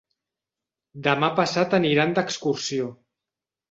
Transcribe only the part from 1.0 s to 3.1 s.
Demà passat aniran d'excursió.